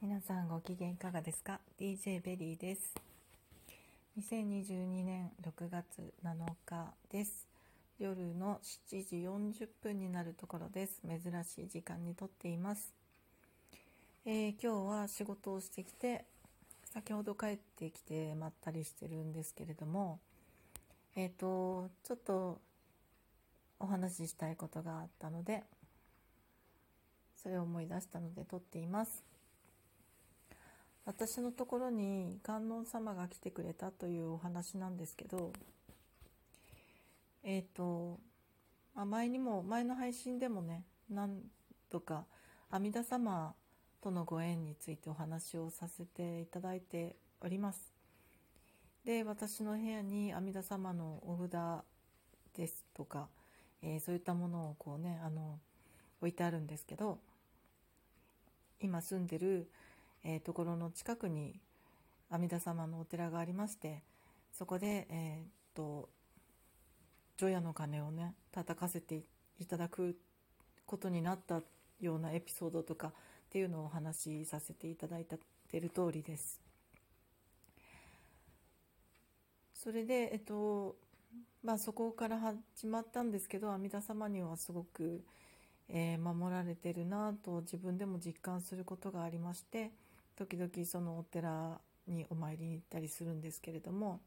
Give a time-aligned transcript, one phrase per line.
[0.00, 2.94] 皆さんご機嫌いかがですか ?DJ ベリーです。
[4.16, 7.48] 2022年6月7日です。
[7.98, 8.60] 夜の
[8.92, 9.16] 7時
[9.64, 11.02] 40分になるところです。
[11.04, 12.92] 珍しい時間にとっています。
[14.24, 16.26] えー、今日は仕事をしてきて、
[16.94, 20.20] 先ほど帰ってきてまったりしてるんですけれども、
[21.16, 22.60] えっ、ー、と、ちょっと
[23.80, 25.64] お話ししたいことがあったので、
[27.42, 29.24] それを思い出したので撮っています。
[31.08, 35.54] 私のところに観音様が来てくれたというお話なんですけど
[37.42, 38.18] えっ、ー、と、
[38.94, 41.40] あ、前にも前の配信でもね何
[41.90, 42.26] 度か
[42.70, 43.54] 阿弥陀様
[44.02, 47.94] とのご縁についてお話をさせていただいております。
[49.06, 51.84] で私の部屋に阿弥陀様のお札
[52.54, 53.28] ですとか、
[53.80, 55.58] えー、そういったものをこうねあの
[56.20, 57.18] 置いてあるんですけど
[58.82, 59.70] 今住んでる
[60.24, 61.60] えー、ところの近くに
[62.30, 64.02] 阿弥陀様のお寺がありまして
[64.52, 66.08] そこで、えー、っと
[67.36, 69.22] 除夜の鐘をね叩かせて
[69.58, 70.16] いただく
[70.86, 71.62] ことになった
[72.00, 73.12] ようなエピソードとかっ
[73.50, 75.38] ていうのをお話しさせていただいて
[75.80, 76.60] る通りです。
[79.72, 80.96] それで、えっと
[81.62, 85.22] まあ、そこから始まったんですけど阿弥陀様にはすごく、
[85.88, 89.92] えー、守られてるなと自分でも実感することがありまして
[90.38, 94.20] 時々そのお寺にお参りに行ったりするんですけれども、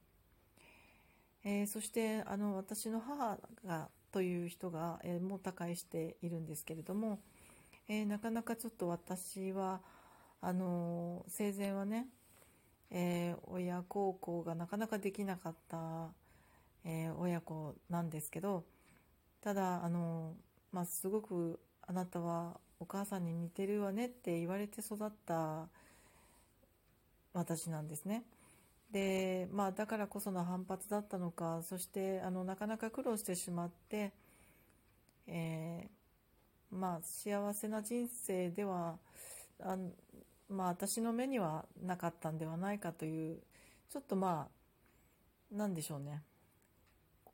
[1.46, 7.20] えー、そしてあの私の母がという人が、えー、もう他界しているんですけれども、
[7.88, 9.80] えー、なかなかちょっと私は
[10.42, 12.08] あの生前はね、
[12.90, 16.10] え親孝行がなかなかできなかった、
[16.84, 18.64] え親子なんですけど
[19.40, 20.34] ただあの、
[20.72, 25.70] まあ、すごくあなたはお母さんに似てるわねって言われて育った
[27.34, 28.24] 私なんですね。
[28.92, 34.12] でまあだからこその反発だったのかそしてあのなかなか苦労してしまって、
[35.28, 38.98] えー、まあ幸せな人生では
[39.62, 39.78] あ
[40.50, 43.38] まあ私の目にはなかったんではないかという
[43.90, 44.48] ちょっとま
[45.54, 46.22] あなんでしょうね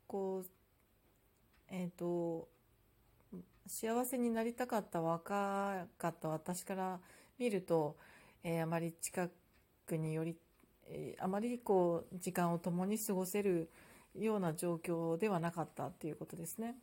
[0.06, 0.46] こう
[1.68, 2.48] えっ、ー、と
[3.66, 7.00] 幸せになりたかった若かった私から
[7.38, 7.96] 見ると、
[8.44, 9.32] えー、あまり近く
[9.88, 10.36] クにより、
[10.86, 13.70] えー、あまりこう時間を共に過ごせる
[14.14, 16.76] ような状況ではなかったっていうことですね。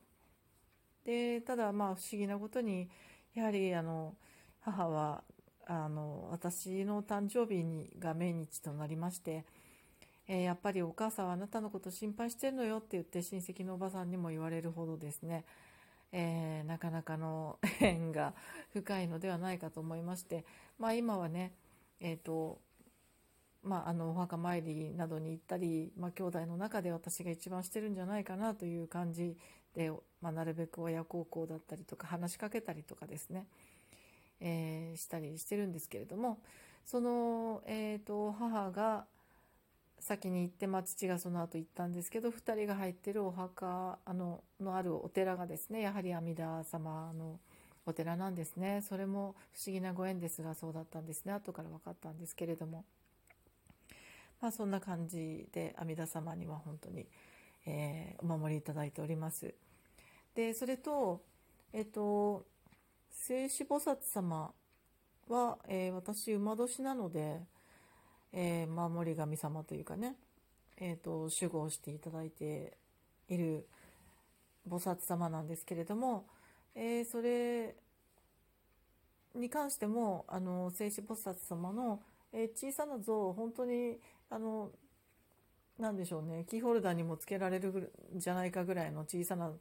[1.05, 2.89] でただまあ不思議なことに
[3.35, 4.15] やはりあの
[4.61, 5.23] 母は
[5.67, 9.45] あの私の誕生日にが命日となりまして、
[10.27, 15.45] えー、やっぱりお母さんはあなたのこと心配してるのよって言って親戚のおばさんにも言われるほどですね、
[16.11, 18.33] えー、なかなかの 縁が
[18.73, 20.45] 深いのではないかと思いまして、
[20.79, 21.53] まあ、今はね、
[21.99, 22.59] えーと
[23.65, 29.35] まあ、あのお墓参りなどに行ったり、まあ、兄弟の中で私が一番してるんじゃないかなという感じ
[29.75, 33.47] で、まあ、なるべく親孝行だったりとか話しかけたりとかですね、
[34.39, 36.37] えー、したりしてるんですけれども
[36.85, 39.05] その、えーと、母が
[39.99, 47.39] 先に行って、まあ、父がその後行ったんですけど2人が入ってるお墓あののあるお寺がですねやはり阿弥陀様の
[47.87, 52.85] お寺なんですねそれも不思議なご縁ですがそうだったんですね後から分かったんですけれども。
[54.41, 57.07] まあ、そんな感じで阿弥陀様には本当に、
[57.65, 59.53] えー、お守りいただいております。
[60.35, 61.21] でそれと、
[61.73, 62.45] えっと、
[63.09, 64.51] 聖子菩薩様
[65.29, 67.39] は、えー、私馬年なので、
[68.33, 70.15] えー、守り神様というかね、
[70.77, 72.77] えーと、守護をしていただいて
[73.29, 73.65] いる
[74.69, 76.25] 菩薩様なんですけれども、
[76.75, 77.75] えー、それ
[79.33, 82.01] に関してもあの聖子菩薩様の、
[82.33, 83.97] えー、小さな像を本当に
[84.29, 84.71] あの
[85.77, 89.51] 何でしょうねキーホルダーにもつけられるんじゃないかぐらいの小さな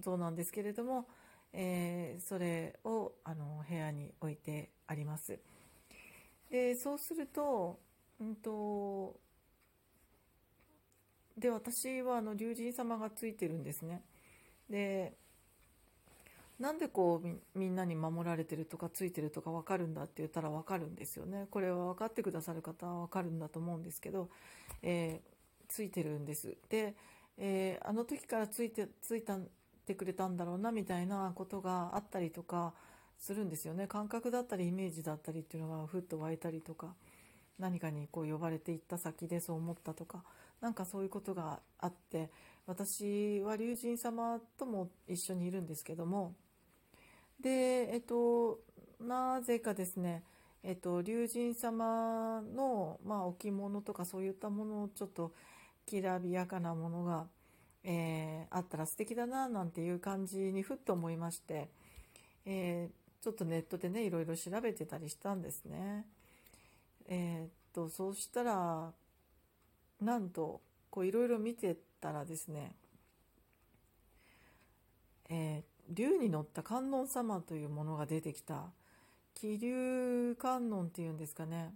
[0.00, 1.06] 像なんですけれども、
[1.52, 5.38] えー、それをあの部屋に置いてあります。
[6.50, 7.80] でそうすると,、
[8.20, 9.18] うんと、
[11.36, 14.02] で私はあの龍神様がついてるんですね。
[14.68, 15.16] で
[16.60, 21.46] なんでこうみんなに守られてるとかついてるとか分かるんだって言ったら分かるんですよね。
[21.50, 24.28] これは分かってくださる方は分かるんだと思うんですけど、
[24.82, 26.56] えー、ついてるんです。
[26.68, 26.94] で、
[27.38, 29.38] えー、あの時からついてついた
[29.84, 32.72] てくれたんだろうなみたいなことがあったりとか
[33.18, 33.86] するんですよね。
[33.86, 36.94] 感覚だったりイメージだったりっていうのがふっと湧いたりとか
[37.58, 40.24] 何かにこう呼ばれていった先でそう思ったとか
[40.60, 42.30] 何かそういうことがあって
[42.66, 46.34] 私は龍神様とも一緒にいるんですけども
[47.40, 48.60] で、えっと、
[49.00, 50.22] なぜかですね、
[50.62, 55.32] えっと、龍神様の、まあ、置物とかそういったものをちょっと
[55.86, 57.26] きらびやかなものが、
[57.84, 61.68] えー、あったら素敵だななんていう感じにふっと思いまして、
[62.46, 66.06] えー、ちょっとネットでねいろいろ調べてたりしたんですね。
[67.06, 68.92] えー、っとそうしたら
[70.00, 70.60] なんと
[70.90, 72.74] こういろいろ見てたらですね、
[75.28, 78.70] えー、竜に乗った観音様というものが出てきた。
[79.34, 81.74] 気流観音っていうんですかね。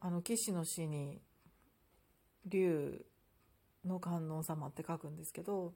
[0.00, 1.20] あの騎士の詩に
[2.44, 3.04] 竜
[3.84, 5.72] の観音様って書くんですけど、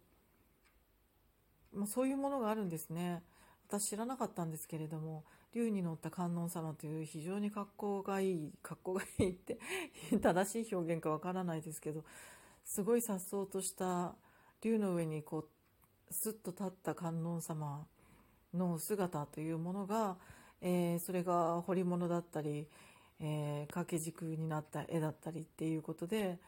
[1.73, 3.23] まあ、そういうものがあるんですね。
[3.69, 9.59] 私知らなかったんですけれども竜に乗った観音様という非常に格好がいい格好がいいって
[10.23, 12.03] 正しい表現かわからないですけど
[12.65, 14.15] すごい颯爽とした
[14.63, 15.49] 竜の上にこう
[16.11, 17.87] スッと立った観音様
[18.55, 20.17] の姿というものが、
[20.61, 22.67] えー、それが彫り物だったり、
[23.21, 26.39] えー、掛け軸になった絵だったりっていうことで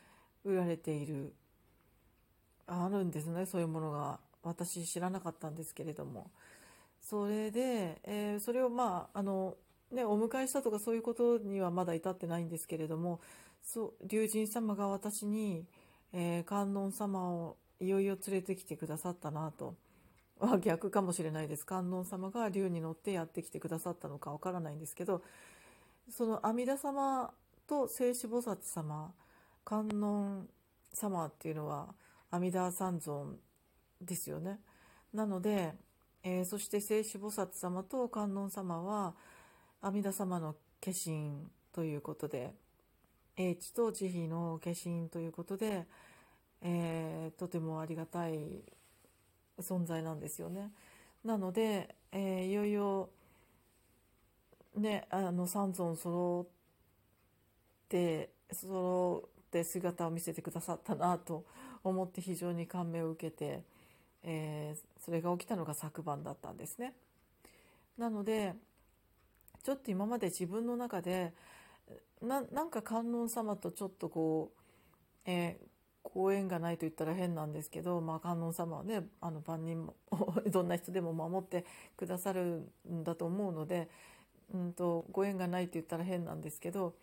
[0.45, 1.33] 売られている
[2.67, 3.47] あるんですね。
[3.47, 4.19] そういうものが。
[4.43, 6.31] 私知らなかったんですけれども。
[7.03, 9.57] それで、えー、それをまああの
[9.91, 13.21] ねお迎えしたとかそういうことにはまだ至ってないんですけれども
[13.63, 15.65] そう龍神様が私に、
[16.13, 19.75] えー、観音様をいよいよ連れてきてくださったなと。
[20.39, 25.23] は逆かもしれないです観音様が竜に乗ってやってきてくださったのかわからないんですけど
[26.09, 27.31] その阿弥陀様
[27.67, 29.13] と聖子菩薩様
[29.65, 30.49] 観音
[30.95, 31.95] 様っていうのは
[32.31, 33.39] 阿弥陀三尊
[34.01, 34.59] ですよね。
[35.13, 35.75] なので、
[36.23, 39.15] えー、そして聖子菩薩様と観音様は
[39.83, 42.55] 阿弥陀様の化身ということで
[43.37, 45.87] 英知と慈悲の化身ということで、
[46.63, 48.63] えー、とてもありがたい
[49.59, 50.71] 存在なんですよね。
[51.25, 53.11] なので、えー、いよいよ
[54.77, 61.45] ねあの三尊揃って揃って姿を見せてくださったなと
[61.83, 63.63] 思って非常に感銘を受けて、
[64.23, 66.95] えー、それが起きたのが昨晩だったんですね。
[67.99, 68.55] なので
[69.63, 71.35] ちょっと今まで自分の中で
[72.23, 74.61] ななんか観音様とちょっとこう、
[75.27, 75.70] えー、
[76.03, 79.95] ご縁がないと言ったら変なんですけど、まあ、観音様はねあの万人も
[80.49, 81.65] どんな人でも守って
[81.97, 83.89] くださるんだと思うので、
[84.53, 86.95] うんと、ご縁がないと言ったら変なんですけど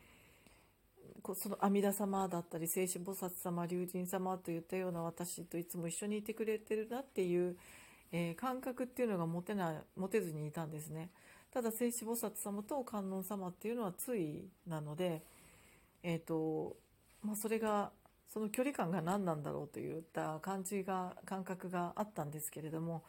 [1.36, 7.58] その阿弥陀様だったり聖子菩薩様龍神様といったような私といつも一緒にいてくれてるなっていう、
[8.12, 11.10] えー、感覚っていうのが持てない持てずにいたんですね。
[11.52, 15.24] ただ聖子菩薩様と観音様っていうのはついなので、
[16.04, 16.76] えーと
[17.24, 17.92] まあ、それが
[18.34, 23.04] その距離感が何なんだろうといった感じが感覚があったんですけれども、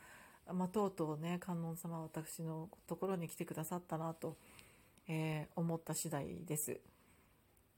[0.52, 4.36] まあ、とうとうね観音様は私のところに来てくださったなと、
[5.08, 6.78] えー、思った次第です。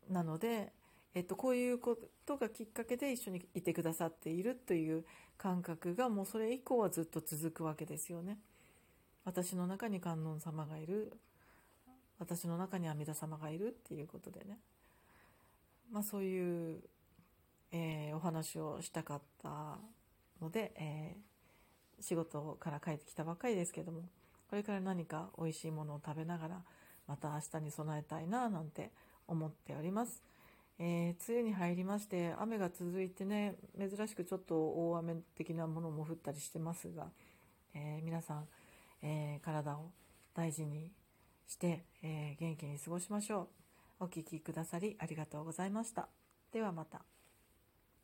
[0.09, 0.73] なので、
[1.15, 1.97] えっと、こういうこ
[2.27, 5.05] とがきっかけで一緒にいてくださっているという
[5.39, 8.39] 感覚がもうそれ以降はずっと続くわけですよね。
[9.25, 11.13] 私の中に観音様がいる
[12.19, 14.59] 私の中に阿弥陀様がいるっていうことでね、
[15.91, 16.81] まあ、そういう
[17.72, 19.78] えー、お話をしたかった
[20.40, 24.02] ので、えー、仕事から帰ってきたばっかりですけども
[24.49, 26.62] これから何か美味しいものを食べながら
[27.06, 28.91] また明日に備えたいななんて
[29.27, 30.22] 思っております。
[30.82, 37.08] えー、梅雨に入りまして雨が続いてね珍しくちょっと大雨的なものも降ったりしてますが、
[37.74, 38.48] えー、皆さん、
[39.03, 39.91] えー、体を
[40.34, 40.91] 大事に
[41.46, 43.48] して、え元気に過ごしましょ
[44.00, 46.08] うお聴きくださりありがとうございました
[46.53, 47.19] ではまた。